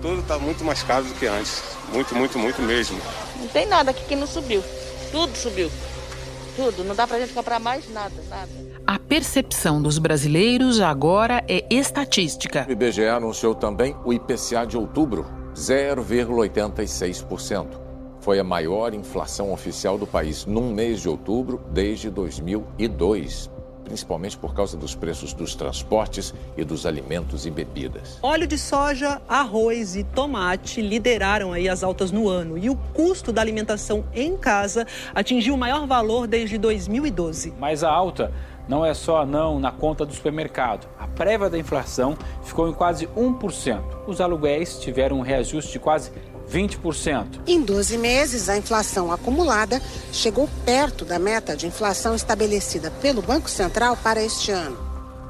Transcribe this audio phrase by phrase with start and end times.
[0.00, 1.62] Tudo está muito mais caro do que antes.
[1.92, 2.98] Muito, muito, muito mesmo.
[3.40, 4.62] Não tem nada aqui que não subiu.
[5.10, 5.70] Tudo subiu.
[6.54, 6.84] Tudo.
[6.84, 8.48] Não dá pra gente comprar mais nada, nada.
[8.86, 12.66] A percepção dos brasileiros agora é estatística.
[12.68, 15.24] O IBGE anunciou também o IPCA de outubro,
[15.54, 17.66] 0,86%.
[18.20, 23.57] Foi a maior inflação oficial do país num mês de outubro desde 2002
[23.88, 28.18] principalmente por causa dos preços dos transportes e dos alimentos e bebidas.
[28.22, 33.32] Óleo de soja, arroz e tomate lideraram aí as altas no ano e o custo
[33.32, 37.54] da alimentação em casa atingiu o maior valor desde 2012.
[37.58, 38.30] Mas a alta
[38.68, 40.86] não é só não na conta do supermercado.
[40.98, 43.80] A prévia da inflação ficou em quase 1%.
[44.06, 46.12] Os aluguéis tiveram um reajuste de quase
[46.50, 47.40] 20%.
[47.46, 49.80] Em 12 meses, a inflação acumulada
[50.12, 54.76] chegou perto da meta de inflação estabelecida pelo Banco Central para este ano.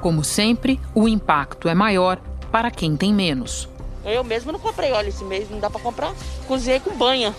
[0.00, 2.20] Como sempre, o impacto é maior
[2.52, 3.68] para quem tem menos.
[4.04, 6.14] Eu mesmo não comprei óleo esse mês, não dá para comprar.
[6.46, 7.34] Cozinhei com banha.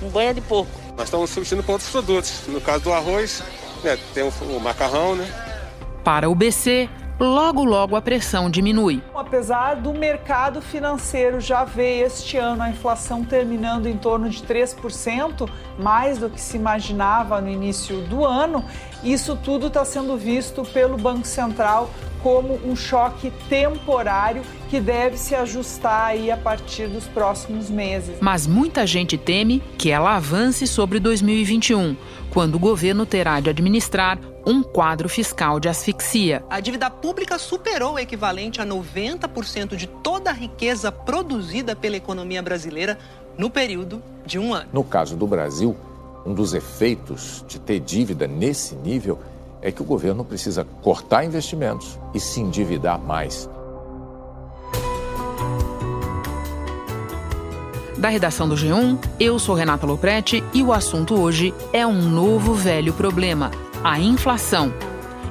[0.00, 0.72] Com banha de porco.
[0.96, 2.42] Nós estamos substituindo com outros produtos.
[2.48, 3.42] No caso do arroz,
[3.84, 5.26] né, tem o, o macarrão, né?
[6.02, 9.02] Para o BC, logo logo a pressão diminui.
[9.14, 15.48] Apesar do mercado financeiro já ver este ano a inflação terminando em torno de 3%,
[15.78, 18.64] mais do que se imaginava no início do ano,
[19.02, 21.90] isso tudo está sendo visto pelo Banco Central
[22.22, 28.16] como um choque temporário que deve se ajustar aí a partir dos próximos meses.
[28.20, 31.96] Mas muita gente teme que ela avance sobre 2021,
[32.30, 36.44] quando o governo terá de administrar um quadro fiscal de asfixia.
[36.48, 42.40] A dívida pública superou o equivalente a 90% de toda a riqueza produzida pela economia
[42.40, 42.96] brasileira
[43.36, 44.68] no período de um ano.
[44.72, 45.76] No caso do Brasil,
[46.24, 49.18] um dos efeitos de ter dívida nesse nível
[49.66, 53.50] é que o governo precisa cortar investimentos e se endividar mais.
[57.98, 62.54] Da redação do G1, eu sou Renata Loprete e o assunto hoje é um novo
[62.54, 63.50] velho problema
[63.82, 64.72] a inflação,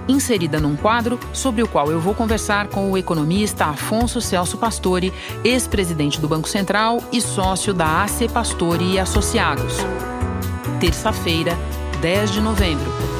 [0.06, 5.14] inserida num quadro sobre o qual eu vou conversar com o economista Afonso Celso Pastore,
[5.46, 9.78] ex-presidente do Banco Central e sócio da AC Pastore e Associados.
[10.82, 11.58] Terça-feira,
[12.02, 13.15] 10 de novembro.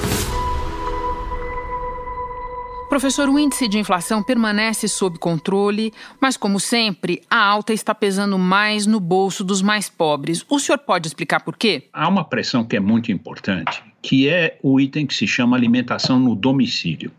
[2.96, 5.92] Professor, o índice de inflação permanece sob controle,
[6.22, 10.46] mas, como sempre, a alta está pesando mais no bolso dos mais pobres.
[10.48, 11.90] O senhor pode explicar por quê?
[11.92, 16.18] Há uma pressão que é muito importante, que é o item que se chama alimentação
[16.18, 17.12] no domicílio.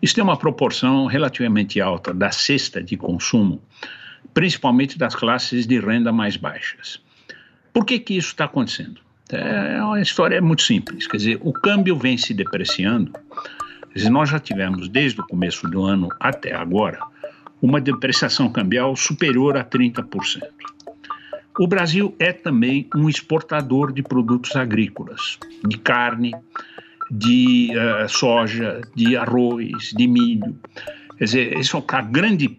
[0.00, 3.60] Isso tem uma proporção relativamente alta da cesta de consumo,
[4.32, 7.00] principalmente das classes de renda mais baixas.
[7.72, 9.00] Por que, que isso está acontecendo?
[9.28, 11.08] É uma história muito simples.
[11.08, 13.10] Quer dizer, o câmbio vem se depreciando
[14.10, 17.00] nós já tivemos, desde o começo do ano até agora,
[17.62, 20.42] uma depreciação cambial superior a 30%.
[21.58, 26.32] O Brasil é também um exportador de produtos agrícolas, de carne,
[27.10, 30.58] de uh, soja, de arroz, de milho.
[31.16, 32.58] Quer dizer, isso, é a grande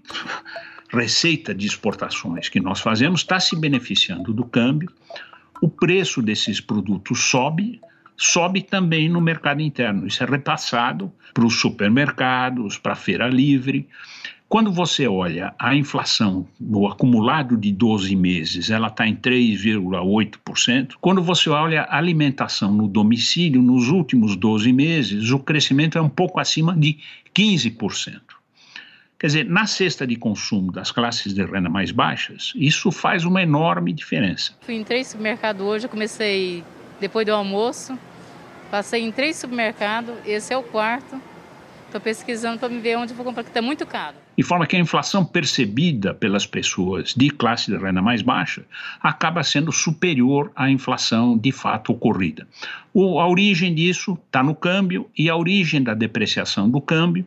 [0.89, 4.89] receita de exportações que nós fazemos está se beneficiando do câmbio.
[5.61, 7.81] O preço desses produtos sobe,
[8.17, 10.07] sobe também no mercado interno.
[10.07, 13.87] Isso é repassado para os supermercados, para a feira livre.
[14.47, 20.93] Quando você olha a inflação no acumulado de 12 meses, ela está em 3,8%.
[21.01, 26.09] Quando você olha a alimentação no domicílio, nos últimos 12 meses, o crescimento é um
[26.09, 26.99] pouco acima de
[27.35, 28.21] 15%.
[29.17, 33.41] Quer dizer, na cesta de consumo das classes de renda mais baixas, isso faz uma
[33.41, 34.53] enorme diferença.
[34.61, 36.63] Fui em três supermercados hoje, comecei
[36.99, 37.97] depois do almoço.
[38.71, 41.21] Passei em três supermercados, esse é o quarto.
[41.85, 44.17] Estou pesquisando para me ver onde vou comprar, porque está muito caro.
[44.37, 48.65] De forma que a inflação percebida pelas pessoas de classe de renda mais baixa
[49.01, 52.45] acaba sendo superior à inflação de fato ocorrida.
[52.93, 57.25] O, a origem disso está no câmbio e a origem da depreciação do câmbio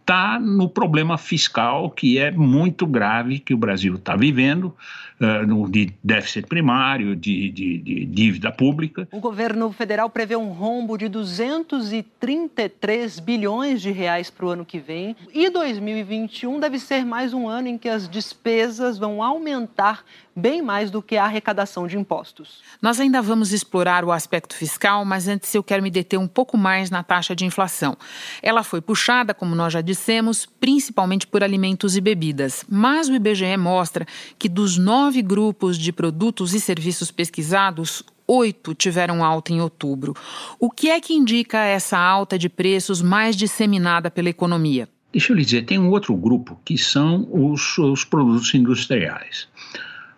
[0.00, 4.74] está no problema fiscal que é muito grave que o Brasil está vivendo,
[5.20, 9.08] uh, de déficit primário, de, de, de, dívida pública.
[9.12, 14.78] O governo federal prevê um rombo de 233 bilhões de reais para o ano que
[14.78, 15.16] vem.
[15.32, 20.04] E 2021 deve ser mais um ano em que as despesas vão aumentar
[20.34, 22.60] bem mais do que a arrecadação de impostos.
[22.82, 26.58] Nós ainda vamos explorar o aspecto fiscal, mas antes eu quero me deter um pouco
[26.58, 27.96] mais na taxa de inflação.
[28.42, 33.56] Ela foi puxada, como nós já dissemos, principalmente por alimentos e bebidas, mas o IBGE
[33.56, 34.06] mostra
[34.38, 40.14] que dos nove grupos de produtos e serviços pesquisados, oito tiveram alta em outubro.
[40.58, 44.88] O que é que indica essa alta de preços mais disseminada pela economia?
[45.12, 49.48] Deixa eu lhe dizer, tem um outro grupo que são os, os produtos industriais.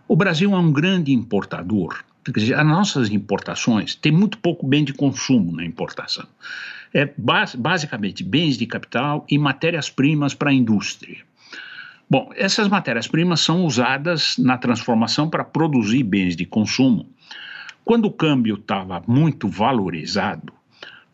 [0.08, 2.02] O Brasil é um grande importador.
[2.24, 6.26] Quer dizer, as nossas importações têm muito pouco bem de consumo na importação.
[6.92, 7.12] É
[7.56, 11.18] basicamente bens de capital e matérias-primas para a indústria.
[12.10, 17.06] Bom, essas matérias-primas são usadas na transformação para produzir bens de consumo.
[17.84, 20.52] Quando o câmbio estava muito valorizado,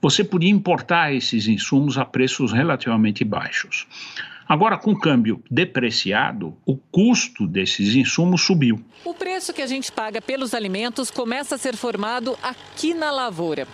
[0.00, 3.86] você podia importar esses insumos a preços relativamente baixos.
[4.48, 8.84] Agora, com o câmbio depreciado, o custo desses insumos subiu.
[9.04, 13.66] O preço que a gente paga pelos alimentos começa a ser formado aqui na lavoura.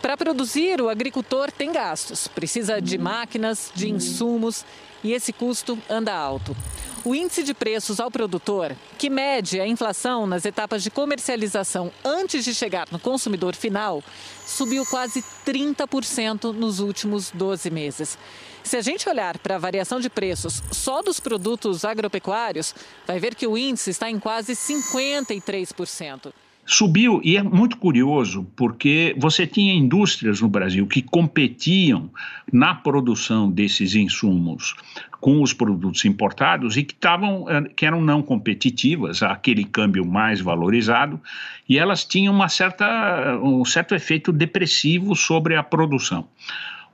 [0.00, 4.64] Para produzir, o agricultor tem gastos, precisa de máquinas, de insumos
[5.02, 6.56] e esse custo anda alto.
[7.04, 12.42] O índice de preços ao produtor, que mede a inflação nas etapas de comercialização antes
[12.42, 14.02] de chegar no consumidor final,
[14.46, 18.16] subiu quase 30% nos últimos 12 meses.
[18.62, 22.74] Se a gente olhar para a variação de preços só dos produtos agropecuários,
[23.06, 26.32] vai ver que o índice está em quase 53%.
[26.66, 32.10] Subiu e é muito curioso porque você tinha indústrias no Brasil que competiam
[32.50, 34.74] na produção desses insumos
[35.20, 40.40] com os produtos importados e que estavam eh, que eram não competitivas, aquele câmbio mais
[40.40, 41.20] valorizado,
[41.68, 46.26] e elas tinham uma certa, um certo efeito depressivo sobre a produção.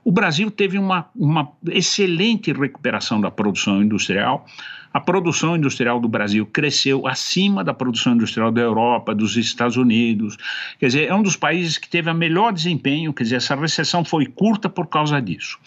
[0.03, 4.45] O Brasil teve uma, uma excelente recuperação da produção industrial.
[4.93, 10.37] A produção industrial do Brasil cresceu acima da produção industrial da Europa, dos Estados Unidos.
[10.79, 13.13] Quer dizer, é um dos países que teve a melhor desempenho.
[13.13, 15.57] Quer dizer, essa recessão foi curta por causa disso.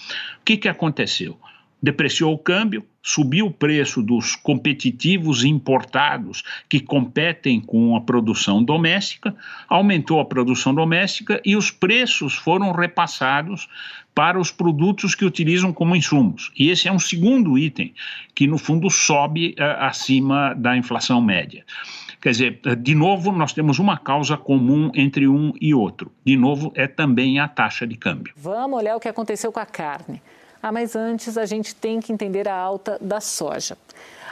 [0.40, 1.38] O que, que aconteceu?
[1.84, 9.36] Depreciou o câmbio, subiu o preço dos competitivos importados que competem com a produção doméstica,
[9.68, 13.68] aumentou a produção doméstica e os preços foram repassados
[14.14, 16.50] para os produtos que utilizam como insumos.
[16.58, 17.92] E esse é um segundo item
[18.34, 21.64] que, no fundo, sobe uh, acima da inflação média.
[22.22, 26.10] Quer dizer, de novo, nós temos uma causa comum entre um e outro.
[26.24, 28.32] De novo, é também a taxa de câmbio.
[28.34, 30.22] Vamos olhar o que aconteceu com a carne.
[30.66, 33.76] Ah, mas antes a gente tem que entender a alta da soja.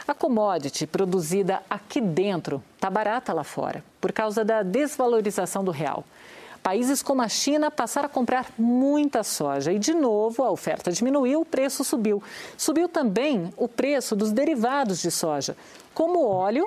[0.08, 6.06] A commodity produzida aqui dentro está barata lá fora, por causa da desvalorização do real.
[6.62, 11.42] Países como a China passaram a comprar muita soja e, de novo, a oferta diminuiu,
[11.42, 12.22] o preço subiu.
[12.56, 15.54] Subiu também o preço dos derivados de soja,
[15.92, 16.66] como o óleo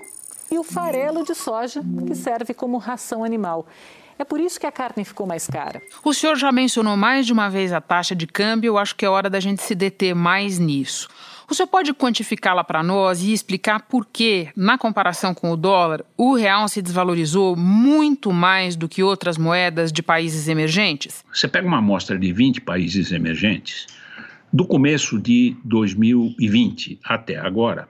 [0.52, 3.66] e o farelo de soja, que serve como ração animal.
[4.18, 5.82] É por isso que a carne ficou mais cara.
[6.04, 9.06] O senhor já mencionou mais de uma vez a taxa de câmbio, eu acho que
[9.06, 11.10] é hora da gente se deter mais nisso.
[11.50, 16.04] O senhor pode quantificá-la para nós e explicar por que, na comparação com o dólar,
[16.18, 21.24] o real se desvalorizou muito mais do que outras moedas de países emergentes?
[21.32, 23.86] Você pega uma amostra de 20 países emergentes,
[24.52, 27.90] do começo de 2020 até agora,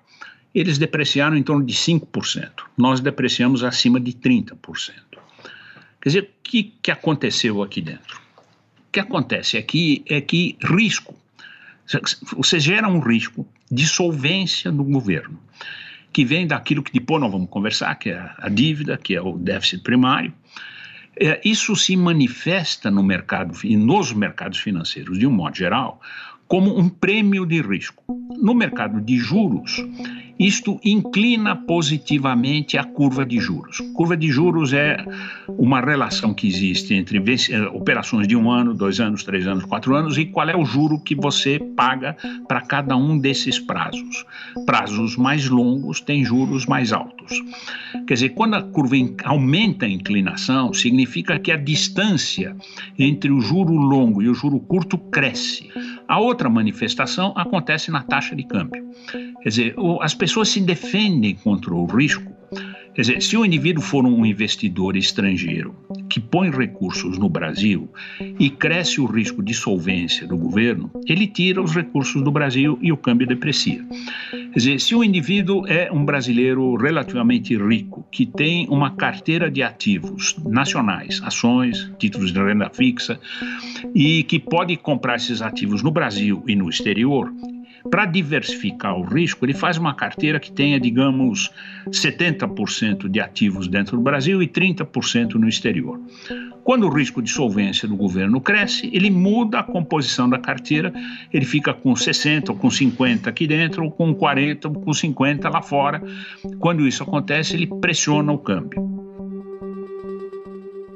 [0.53, 2.49] eles depreciaram em torno de 5%.
[2.77, 4.55] Nós depreciamos acima de 30%.
[6.05, 8.21] Quer dizer, o que, que aconteceu aqui dentro?
[8.37, 11.15] O que acontece aqui é que risco,
[12.37, 15.39] você gera um risco de solvência do governo,
[16.13, 19.35] que vem daquilo que depois nós vamos conversar, que é a dívida, que é o
[19.35, 20.31] déficit primário.
[21.19, 25.99] É, isso se manifesta no mercado e nos mercados financeiros, de um modo geral,
[26.47, 28.03] como um prêmio de risco.
[28.37, 29.83] No mercado de juros,
[30.37, 33.79] isto inclina positivamente a curva de juros.
[33.93, 34.97] Curva de juros é
[35.47, 39.95] uma relação que existe entre eh, operações de um ano, dois anos, três anos, quatro
[39.95, 42.17] anos e qual é o juro que você paga
[42.49, 44.25] para cada um desses prazos.
[44.65, 47.41] Prazos mais longos têm juros mais altos.
[48.05, 52.55] Quer dizer, quando a curva aumenta a inclinação, significa que a distância
[52.99, 55.69] entre o juro longo e o juro curto cresce.
[56.07, 58.89] A outra manifestação acontece na taxa de câmbio.
[59.41, 62.31] Quer dizer, as pessoas se defendem contra o risco
[62.95, 65.75] Quer dizer, se o indivíduo for um investidor estrangeiro
[66.09, 67.89] que põe recursos no Brasil
[68.39, 72.93] e cresce o risco de solvência do governo, ele tira os recursos do Brasil e
[72.93, 73.85] o câmbio deprecia.
[74.31, 79.61] Quer dizer, se o indivíduo é um brasileiro relativamente rico, que tem uma carteira de
[79.61, 83.19] ativos nacionais, ações, títulos de renda fixa,
[83.93, 87.29] e que pode comprar esses ativos no Brasil e no exterior,
[87.89, 91.51] para diversificar o risco, ele faz uma carteira que tenha, digamos,
[91.87, 95.99] 70% de ativos dentro do Brasil e 30% no exterior.
[96.63, 100.91] Quando o risco de solvência do governo cresce, ele muda a composição da carteira,
[101.31, 105.47] ele fica com 60 ou com 50 aqui dentro, ou com 40 ou com 50
[105.47, 106.01] lá fora.
[106.59, 108.83] Quando isso acontece, ele pressiona o câmbio.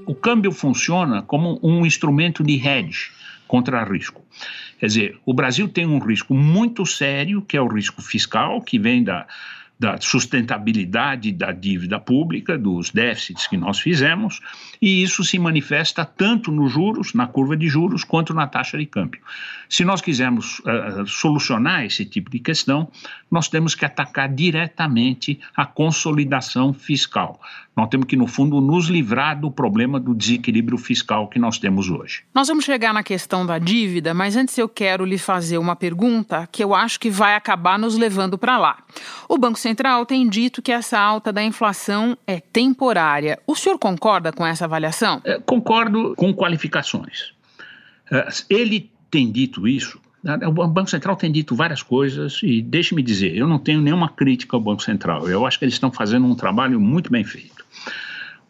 [0.08, 3.12] O câmbio funciona como um instrumento de hedge
[3.48, 4.24] contra risco.
[4.80, 8.80] Quer dizer, o Brasil tem um risco muito sério, que é o risco fiscal, que
[8.80, 9.28] vem da,
[9.80, 14.42] da sustentabilidade da dívida pública, dos déficits que nós fizemos,
[14.82, 18.86] e isso se manifesta tanto nos juros, na curva de juros, quanto na taxa de
[18.86, 19.22] câmbio.
[19.70, 22.92] Se nós quisermos uh, solucionar esse tipo de questão,
[23.32, 27.40] nós temos que atacar diretamente a consolidação fiscal.
[27.76, 31.90] Nós temos que, no fundo, nos livrar do problema do desequilíbrio fiscal que nós temos
[31.90, 32.24] hoje.
[32.34, 36.50] Nós vamos chegar na questão da dívida, mas antes eu quero lhe fazer uma pergunta
[36.52, 38.84] que eu acho que vai acabar nos levando para lá.
[39.30, 39.58] O Banco
[40.06, 43.40] tem dito que essa alta da inflação é temporária.
[43.46, 45.22] O senhor concorda com essa avaliação?
[45.24, 47.34] É, concordo com qualificações.
[48.12, 50.00] É, ele tem dito isso.
[50.24, 54.10] Né, o Banco Central tem dito várias coisas e deixe-me dizer, eu não tenho nenhuma
[54.10, 55.30] crítica ao Banco Central.
[55.30, 57.66] Eu acho que eles estão fazendo um trabalho muito bem feito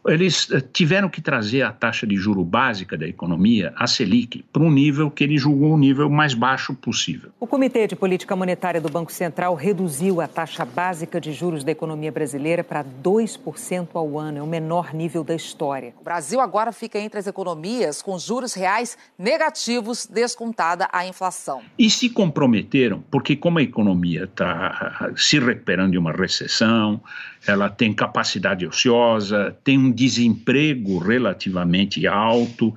[0.07, 4.63] eles eh, tiveram que trazer a taxa de juro básica da economia, a Selic, para
[4.63, 7.31] um nível que ele julgou o nível mais baixo possível.
[7.39, 11.71] O Comitê de Política Monetária do Banco Central reduziu a taxa básica de juros da
[11.71, 15.93] economia brasileira para 2% ao ano, é o menor nível da história.
[15.99, 21.61] O Brasil agora fica entre as economias com juros reais negativos, descontada a inflação.
[21.77, 27.01] E se comprometeram, porque como a economia está se recuperando de uma recessão,
[27.47, 32.75] ela tem capacidade ociosa, tem um desemprego relativamente alto,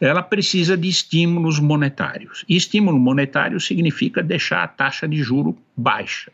[0.00, 2.44] ela precisa de estímulos monetários.
[2.48, 6.32] E estímulo monetário significa deixar a taxa de juro baixa.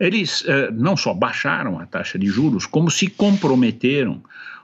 [0.00, 4.22] Eles eh, não só baixaram a taxa de juros, como se comprometeram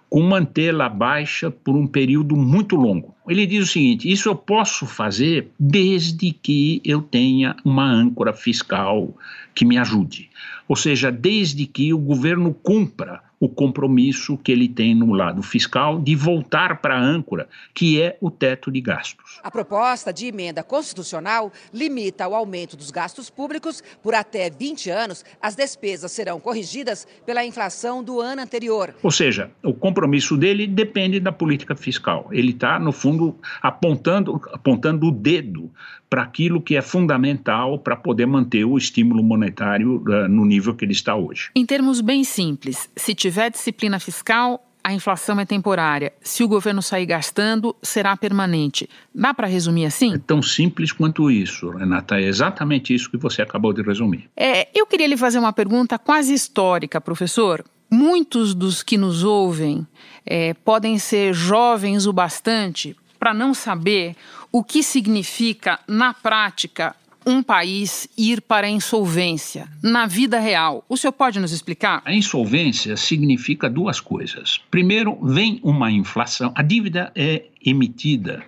[0.09, 3.15] com mantê-la baixa por um período muito longo.
[3.29, 9.15] Ele diz o seguinte: isso eu posso fazer desde que eu tenha uma âncora fiscal
[9.55, 10.31] que me ajude.
[10.67, 15.99] Ou seja, desde que o governo cumpra o compromisso que ele tem no lado fiscal
[15.99, 19.39] de voltar para a âncora, que é o teto de gastos.
[19.43, 25.25] A proposta de emenda constitucional limita o aumento dos gastos públicos por até 20 anos.
[25.41, 28.95] As despesas serão corrigidas pela inflação do ano anterior.
[29.03, 32.29] Ou seja, o compromisso dele depende da política fiscal.
[32.33, 35.71] Ele está, no fundo, apontando, apontando o dedo
[36.11, 40.85] para aquilo que é fundamental para poder manter o estímulo monetário uh, no nível que
[40.85, 41.51] ele está hoje.
[41.55, 46.13] Em termos bem simples, se tiver disciplina fiscal, a inflação é temporária.
[46.23, 48.89] Se o governo sair gastando, será permanente.
[49.15, 50.15] Dá para resumir assim?
[50.15, 52.19] É tão simples quanto isso, Renata.
[52.19, 54.31] É exatamente isso que você acabou de resumir.
[54.37, 57.65] É, eu queria lhe fazer uma pergunta quase histórica, professor.
[57.91, 59.87] Muitos dos que nos ouvem
[60.25, 64.15] é, podem ser jovens o bastante para não saber
[64.53, 66.95] o que significa, na prática,
[67.27, 70.85] um país ir para a insolvência na vida real.
[70.89, 72.03] O senhor pode nos explicar?
[72.05, 74.61] A insolvência significa duas coisas.
[74.71, 76.53] Primeiro, vem uma inflação.
[76.55, 78.43] A dívida é emitida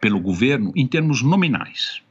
[0.00, 2.02] pelo governo em termos nominais.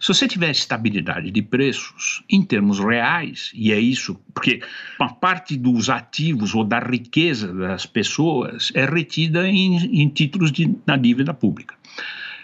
[0.00, 4.62] Se você tiver estabilidade de preços em termos reais, e é isso, porque
[4.98, 10.72] uma parte dos ativos ou da riqueza das pessoas é retida em, em títulos de,
[10.86, 11.74] na dívida pública.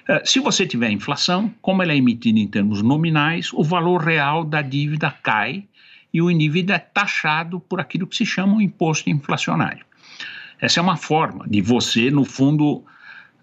[0.09, 4.45] Uh, se você tiver inflação, como ela é emitida em termos nominais, o valor real
[4.45, 5.65] da dívida cai
[6.13, 9.85] e o indivíduo é taxado por aquilo que se chama um imposto inflacionário.
[10.61, 12.85] Essa é uma forma de você, no fundo,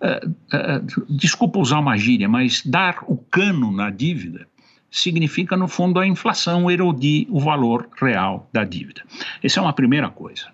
[0.02, 4.48] uh, uh, desculpa usar uma gíria, mas dar o cano na dívida
[4.90, 9.02] significa, no fundo, a inflação erodir o valor real da dívida.
[9.42, 10.48] Essa é uma primeira coisa.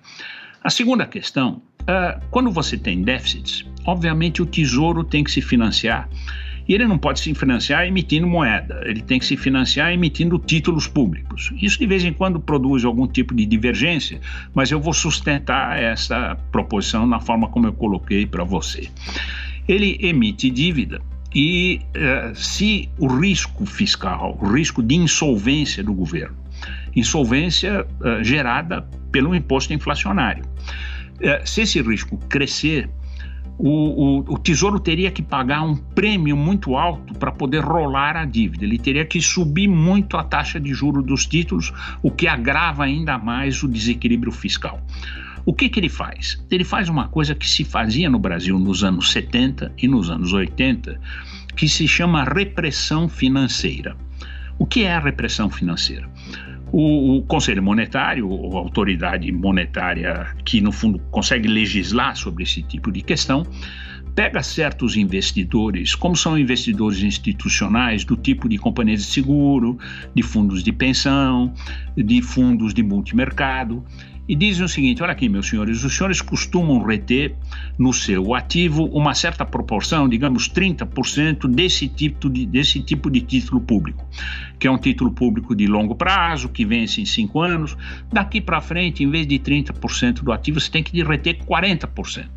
[0.63, 1.59] A segunda questão,
[2.29, 6.07] quando você tem déficits, obviamente o tesouro tem que se financiar
[6.67, 10.85] e ele não pode se financiar emitindo moeda, ele tem que se financiar emitindo títulos
[10.85, 11.53] públicos.
[11.61, 14.19] Isso de vez em quando produz algum tipo de divergência,
[14.53, 18.89] mas eu vou sustentar essa proposição na forma como eu coloquei para você.
[19.65, 21.01] Ele emite dívida
[21.33, 26.35] e uh, se o risco fiscal, o risco de insolvência do governo,
[26.93, 32.89] insolvência uh, gerada pelo imposto inflacionário, uh, se esse risco crescer,
[33.57, 38.23] o, o, o, Tesouro teria que pagar um prêmio muito alto para poder rolar a
[38.23, 38.63] dívida.
[38.63, 41.73] Ele teria que subir muito a taxa de juro dos títulos,
[42.03, 44.79] o que agrava ainda mais o desequilíbrio fiscal.
[45.43, 46.43] O que, que ele faz?
[46.51, 50.33] Ele faz uma coisa que se fazia no Brasil nos anos 70 e nos anos
[50.33, 50.99] 80,
[51.55, 53.95] que se chama repressão financeira.
[54.59, 56.09] O que é a repressão financeira?
[56.71, 62.91] O, o, Conselho Monetário, ou autoridade monetária que, no fundo, consegue legislar sobre esse tipo
[62.91, 63.45] de questão,
[64.17, 69.77] pega certos investidores, como são investidores institucionais do tipo de companhias de seguro,
[70.15, 71.53] de fundos de pensão,
[71.95, 73.85] de fundos de multimercado,
[74.27, 77.35] e dizem o seguinte: olha aqui, meus senhores, os senhores costumam reter
[77.77, 83.61] no seu ativo uma certa proporção, digamos 30% desse tipo de, desse tipo de título
[83.61, 84.05] público,
[84.59, 87.77] que é um título público de longo prazo, que vence em cinco anos.
[88.11, 92.27] Daqui para frente, em vez de 30% do ativo, você tem que reter 40%.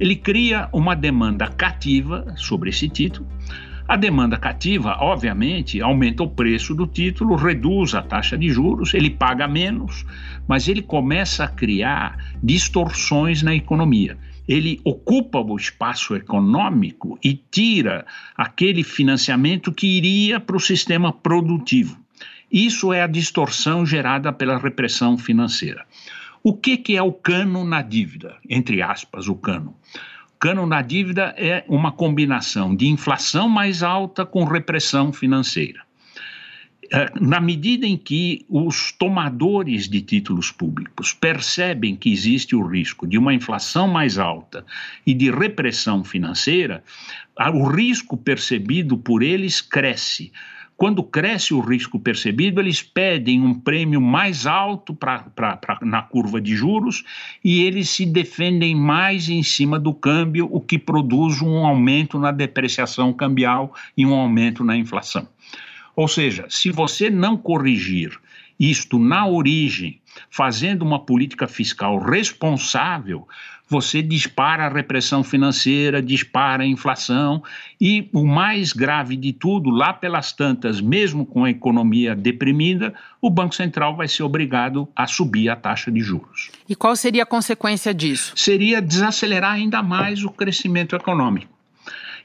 [0.00, 3.26] Ele cria uma demanda cativa sobre esse título
[3.86, 9.10] a demanda cativa, obviamente, aumenta o preço do título, reduz a taxa de juros, ele
[9.10, 10.06] paga menos,
[10.48, 14.16] mas ele começa a criar distorções na economia.
[14.48, 21.98] Ele ocupa o espaço econômico e tira aquele financiamento que iria para o sistema produtivo.
[22.50, 25.84] Isso é a distorção gerada pela repressão financeira.
[26.42, 28.36] O que, que é o cano na dívida?
[28.48, 29.74] Entre aspas, o cano
[30.44, 35.80] cano na dívida é uma combinação de inflação mais alta com repressão financeira.
[36.92, 43.06] É, na medida em que os tomadores de títulos públicos percebem que existe o risco
[43.06, 44.66] de uma inflação mais alta
[45.06, 46.84] e de repressão financeira,
[47.54, 50.30] o risco percebido por eles cresce
[50.76, 56.02] quando cresce o risco percebido, eles pedem um prêmio mais alto pra, pra, pra, na
[56.02, 57.04] curva de juros
[57.44, 62.32] e eles se defendem mais em cima do câmbio, o que produz um aumento na
[62.32, 65.28] depreciação cambial e um aumento na inflação.
[65.94, 68.18] Ou seja, se você não corrigir
[68.58, 73.26] isto na origem, fazendo uma política fiscal responsável,
[73.66, 77.42] você dispara a repressão financeira, dispara a inflação
[77.80, 83.30] e o mais grave de tudo, lá pelas tantas, mesmo com a economia deprimida, o
[83.30, 86.50] Banco Central vai ser obrigado a subir a taxa de juros.
[86.68, 88.32] E qual seria a consequência disso?
[88.36, 91.52] Seria desacelerar ainda mais o crescimento econômico.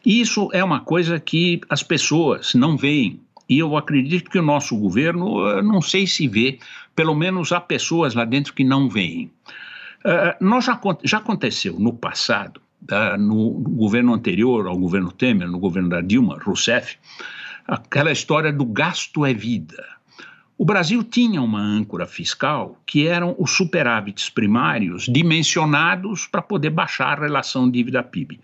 [0.06, 3.20] Isso é uma coisa que as pessoas não veem.
[3.50, 6.60] E eu acredito que o nosso governo, não sei se vê,
[6.96, 9.32] pelo menos há pessoas lá dentro que não veem.
[10.06, 15.60] Uh, nós já, já aconteceu no passado, uh, no governo anterior ao governo Temer, no
[15.60, 16.98] governo da Dilma Rousseff,
[17.68, 19.84] aquela história do gasto é vida.
[20.58, 27.18] O Brasil tinha uma âncora fiscal que eram os superávites primários dimensionados para poder baixar
[27.18, 28.42] a relação dívida-PIB.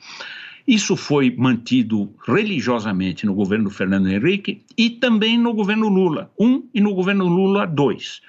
[0.68, 6.70] Isso foi mantido religiosamente no governo Fernando Henrique e também no governo Lula 1 um,
[6.74, 8.22] e no governo Lula 2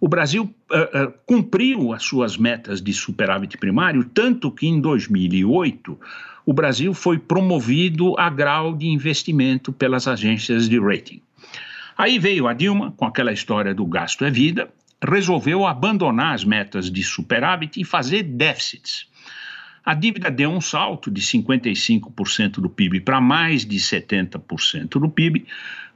[0.00, 6.00] o Brasil uh, uh, cumpriu as suas metas de superávit primário, tanto que em 2008
[6.46, 11.20] o Brasil foi promovido a grau de investimento pelas agências de rating.
[11.98, 14.72] Aí veio a Dilma, com aquela história do gasto é vida,
[15.06, 19.06] resolveu abandonar as metas de superávit e fazer déficits.
[19.84, 25.46] A dívida deu um salto de 55% do PIB para mais de 70% do PIB,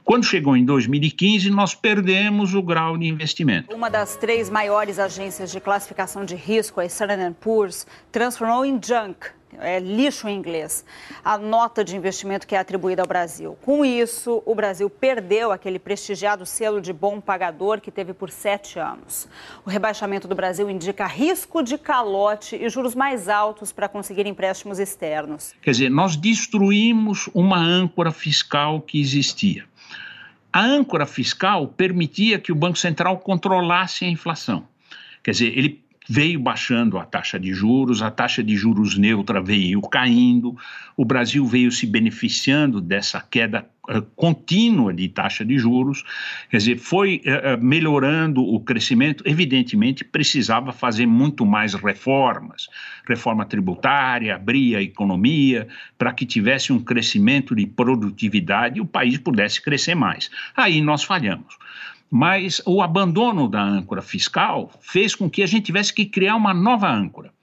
[0.05, 3.75] quando chegou em 2015, nós perdemos o grau de investimento.
[3.75, 9.29] Uma das três maiores agências de classificação de risco, a Standard Poor's, transformou em junk,
[9.61, 10.85] é lixo em inglês,
[11.23, 13.57] a nota de investimento que é atribuída ao Brasil.
[13.61, 18.79] Com isso, o Brasil perdeu aquele prestigiado selo de bom pagador que teve por sete
[18.79, 19.27] anos.
[19.65, 24.79] O rebaixamento do Brasil indica risco de calote e juros mais altos para conseguir empréstimos
[24.79, 25.53] externos.
[25.61, 29.65] Quer dizer, nós destruímos uma âncora fiscal que existia.
[30.51, 34.65] A âncora fiscal permitia que o Banco Central controlasse a inflação.
[35.21, 39.81] Quer dizer, ele veio baixando a taxa de juros, a taxa de juros neutra veio
[39.81, 40.55] caindo,
[40.95, 46.03] o Brasil veio se beneficiando dessa queda uh, contínua de taxa de juros,
[46.49, 49.23] quer dizer, foi uh, melhorando o crescimento.
[49.27, 52.67] Evidentemente, precisava fazer muito mais reformas,
[53.07, 59.17] reforma tributária, abrir a economia, para que tivesse um crescimento de produtividade e o país
[59.17, 60.29] pudesse crescer mais.
[60.55, 61.57] Aí nós falhamos.
[62.09, 66.53] Mas o abandono da âncora fiscal fez com que a gente tivesse que criar uma
[66.53, 67.33] nova âncora,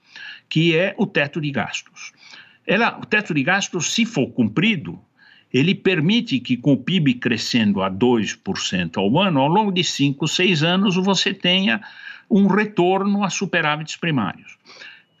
[0.49, 2.11] que é o teto de gastos.
[2.65, 4.99] Ela, o teto de gastos, se for cumprido,
[5.53, 10.27] ele permite que, com o PIB crescendo a 2% ao ano, ao longo de 5,
[10.27, 11.81] 6 anos, você tenha
[12.29, 14.57] um retorno a superávites primários.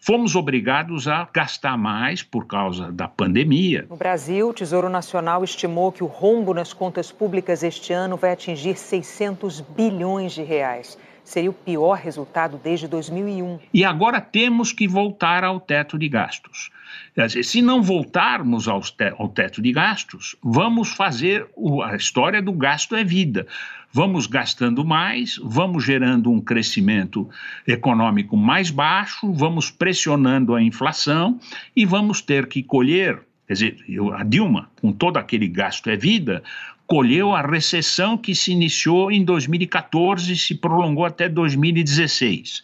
[0.05, 3.85] Fomos obrigados a gastar mais por causa da pandemia.
[3.89, 8.33] No Brasil, o Tesouro Nacional estimou que o rombo nas contas públicas este ano vai
[8.33, 10.97] atingir 600 bilhões de reais.
[11.23, 13.59] Seria o pior resultado desde 2001.
[13.73, 16.69] E agora temos que voltar ao teto de gastos.
[17.15, 18.81] Dizer, se não voltarmos ao
[19.29, 21.47] teto de gastos, vamos fazer
[21.85, 23.47] a história do gasto é vida.
[23.91, 27.29] Vamos gastando mais, vamos gerando um crescimento
[27.67, 31.39] econômico mais baixo, vamos pressionando a inflação
[31.75, 33.77] e vamos ter que colher Quer dizer,
[34.15, 36.41] a Dilma, com todo aquele gasto é vida,
[36.87, 42.63] colheu a recessão que se iniciou em 2014 e se prolongou até 2016.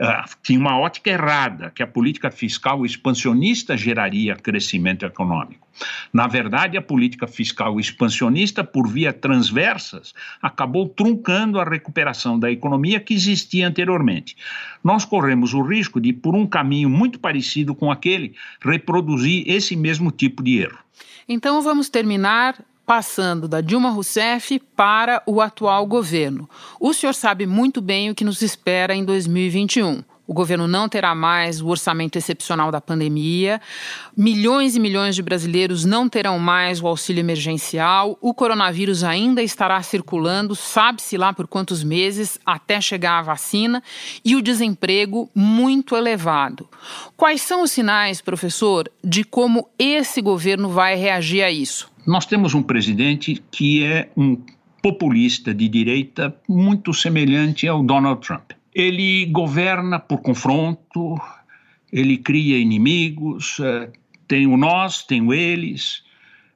[0.00, 5.68] Uh, tinha uma ótica errada, que a política fiscal expansionista geraria crescimento econômico.
[6.10, 12.98] Na verdade, a política fiscal expansionista, por via transversas, acabou truncando a recuperação da economia
[12.98, 14.38] que existia anteriormente.
[14.82, 20.10] Nós corremos o risco de, por um caminho muito parecido com aquele, reproduzir esse mesmo
[20.10, 20.78] tipo de erro.
[21.28, 22.56] Então vamos terminar
[22.90, 26.50] passando da Dilma Rousseff para o atual governo.
[26.80, 30.02] O senhor sabe muito bem o que nos espera em 2021.
[30.26, 33.60] O governo não terá mais o orçamento excepcional da pandemia.
[34.16, 38.18] Milhões e milhões de brasileiros não terão mais o auxílio emergencial.
[38.20, 43.84] O coronavírus ainda estará circulando, sabe-se lá por quantos meses, até chegar a vacina.
[44.24, 46.68] E o desemprego muito elevado.
[47.16, 51.89] Quais são os sinais, professor, de como esse governo vai reagir a isso?
[52.06, 54.42] Nós temos um presidente que é um
[54.82, 58.52] populista de direita muito semelhante ao Donald Trump.
[58.74, 61.20] Ele governa por confronto,
[61.92, 63.90] ele cria inimigos, eh,
[64.26, 66.02] tem o nós, tem o eles,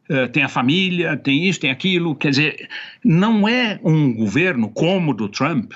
[0.09, 2.15] eh, tem a família, tem isso, tem aquilo.
[2.15, 2.69] Quer dizer,
[3.05, 5.75] não é um governo como o do Trump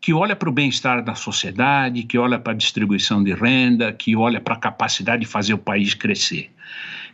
[0.00, 4.16] que olha para o bem-estar da sociedade, que olha para a distribuição de renda, que
[4.16, 6.50] olha para a capacidade de fazer o país crescer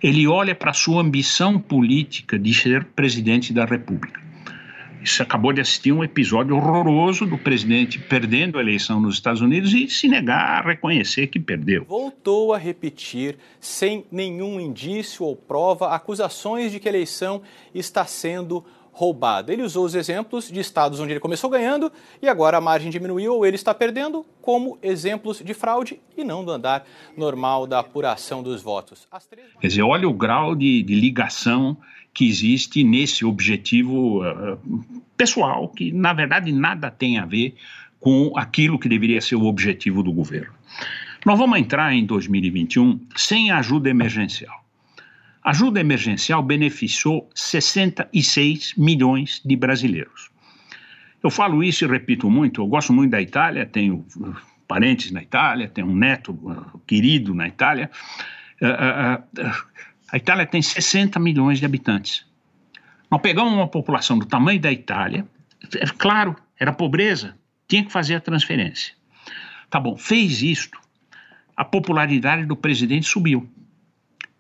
[0.05, 4.23] ele olha para sua ambição política de ser presidente da República.
[5.03, 9.73] Você acabou de assistir um episódio horroroso do presidente perdendo a eleição nos Estados Unidos
[9.73, 11.87] e se negar a reconhecer que perdeu.
[11.87, 17.41] Voltou a repetir, sem nenhum indício ou prova, acusações de que a eleição
[17.75, 18.63] está sendo
[18.95, 19.53] roubada.
[19.53, 23.35] Ele usou os exemplos de estados onde ele começou ganhando e agora a margem diminuiu
[23.35, 28.43] ou ele está perdendo como exemplos de fraude e não do andar normal da apuração
[28.43, 29.07] dos votos.
[29.29, 29.49] Três...
[29.61, 31.77] Quer dizer, olha o grau de, de ligação
[32.15, 34.59] que existe nesse objetivo uh,
[35.17, 37.57] pessoal, que na verdade nada tem a ver
[37.99, 40.55] com aquilo que deveria ser o objetivo do governo.
[41.27, 44.64] Nós vamos entrar em 2021 sem ajuda emergencial.
[45.45, 50.31] A ajuda emergencial beneficiou 66 milhões de brasileiros.
[51.23, 54.35] Eu falo isso e repito muito, eu gosto muito da Itália, tenho uh,
[54.67, 57.91] parentes na Itália, tenho um neto uh, querido na Itália.
[58.61, 59.53] Uh,
[60.11, 62.27] a Itália tem 60 milhões de habitantes.
[63.11, 65.27] Nós pegamos uma população do tamanho da Itália,
[65.77, 67.37] é claro, era pobreza,
[67.69, 68.95] tinha que fazer a transferência.
[69.69, 70.79] Tá bom, fez isto,
[71.57, 73.49] a popularidade do presidente subiu.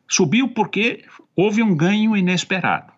[0.08, 2.92] Subiu porque houve um ganho inesperado.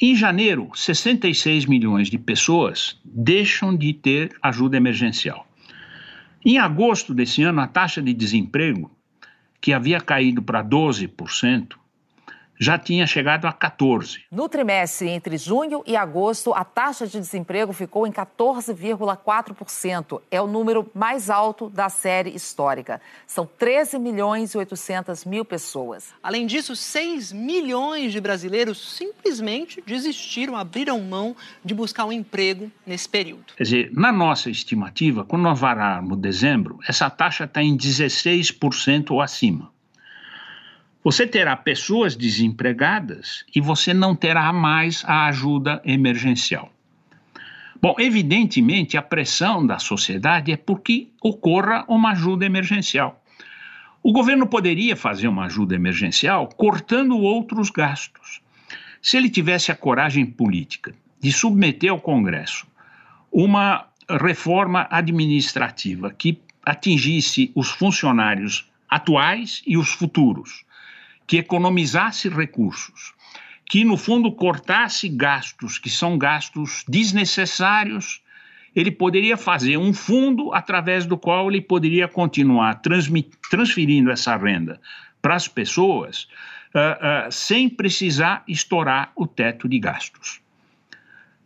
[0.00, 5.46] Em janeiro, 66 milhões de pessoas deixam de ter ajuda emergencial.
[6.44, 8.90] Em agosto desse ano, a taxa de desemprego,
[9.60, 11.76] que havia caído para 12%,
[12.58, 14.24] já tinha chegado a 14.
[14.30, 20.20] No trimestre entre junho e agosto, a taxa de desemprego ficou em 14,4%.
[20.30, 23.00] É o número mais alto da série histórica.
[23.26, 26.12] São 13 milhões e 800 mil pessoas.
[26.22, 33.08] Além disso, 6 milhões de brasileiros simplesmente desistiram, abriram mão de buscar um emprego nesse
[33.08, 33.54] período.
[33.56, 39.20] Quer dizer, na nossa estimativa, quando nós vararmos dezembro, essa taxa está em 16% ou
[39.20, 39.73] acima.
[41.04, 46.72] Você terá pessoas desempregadas e você não terá mais a ajuda emergencial.
[47.78, 53.22] Bom, evidentemente, a pressão da sociedade é porque ocorra uma ajuda emergencial.
[54.02, 58.40] O governo poderia fazer uma ajuda emergencial cortando outros gastos.
[59.02, 62.66] Se ele tivesse a coragem política de submeter ao Congresso
[63.30, 70.64] uma reforma administrativa que atingisse os funcionários atuais e os futuros,
[71.26, 73.14] que economizasse recursos,
[73.66, 78.22] que no fundo cortasse gastos que são gastos desnecessários,
[78.74, 82.80] ele poderia fazer um fundo através do qual ele poderia continuar
[83.50, 84.80] transferindo essa renda
[85.22, 86.28] para as pessoas
[86.74, 90.40] uh, uh, sem precisar estourar o teto de gastos.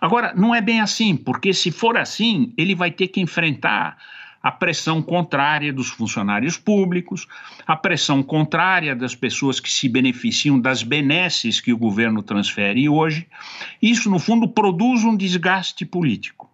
[0.00, 3.98] Agora, não é bem assim, porque se for assim, ele vai ter que enfrentar
[4.42, 7.27] a pressão contrária dos funcionários públicos,
[7.66, 13.27] a pressão contrária das pessoas que se beneficiam das benesses que o governo transfere hoje.
[13.83, 16.48] Isso, no fundo, produz um desgaste político.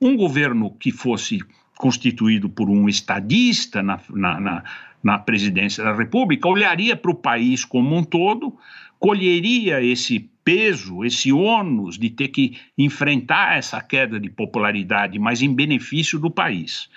[0.00, 1.40] Um governo que fosse
[1.76, 4.64] constituído por um estadista na, na, na,
[5.02, 8.56] na presidência da República olharia para o país como um todo,
[8.98, 15.54] colheria esse peso, esse ônus de ter que enfrentar essa queda de popularidade, mas em
[15.54, 16.88] benefício do país.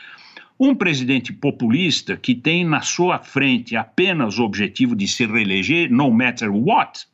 [0.59, 6.11] Um presidente populista que tem na sua frente apenas o objetivo de se reeleger, no
[6.11, 7.07] matter what,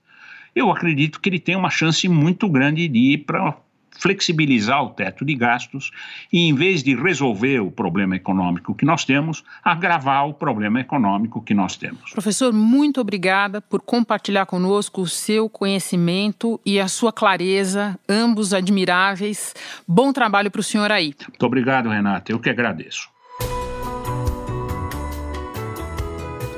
[0.56, 3.56] eu acredito que ele tem uma chance muito grande de ir para
[4.00, 5.92] flexibilizar o teto de gastos
[6.32, 11.42] e, em vez de resolver o problema econômico que nós temos, agravar o problema econômico
[11.42, 12.12] que nós temos.
[12.12, 19.54] Professor, muito obrigada por compartilhar conosco o seu conhecimento e a sua clareza, ambos admiráveis.
[19.88, 21.14] Bom trabalho para o senhor aí.
[21.28, 22.32] Muito obrigado, Renata.
[22.32, 23.15] Eu que agradeço.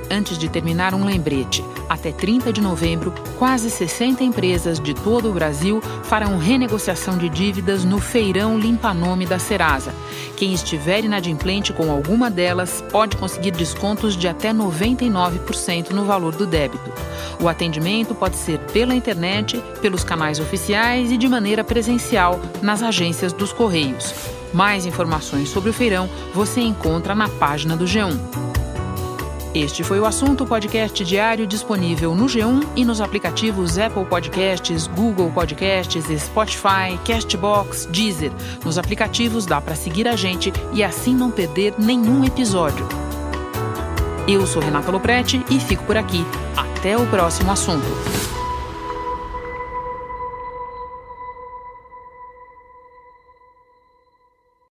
[0.10, 1.64] Antes de terminar, um lembrete.
[1.90, 7.84] Até 30 de novembro, quase 60 empresas de todo o Brasil farão renegociação de dívidas
[7.84, 9.94] no Feirão Limpa Nome da Serasa.
[10.36, 16.46] Quem estiver inadimplente com alguma delas pode conseguir descontos de até 99% no valor do
[16.46, 16.92] débito.
[17.40, 23.34] O atendimento pode ser pela internet, pelos canais oficiais e de maneira presencial nas agências
[23.34, 24.14] dos Correios.
[24.54, 28.18] Mais informações sobre o feirão você encontra na página do G1.
[29.54, 35.32] Este foi o assunto podcast diário disponível no G1 e nos aplicativos Apple Podcasts, Google
[35.32, 38.32] Podcasts, Spotify, Castbox, Deezer.
[38.64, 42.88] Nos aplicativos dá para seguir a gente e assim não perder nenhum episódio.
[44.28, 46.24] Eu sou Renata Loprete e fico por aqui.
[46.56, 48.27] Até o próximo assunto.